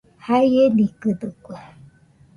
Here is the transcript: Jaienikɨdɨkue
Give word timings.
Jaienikɨdɨkue 0.25 1.55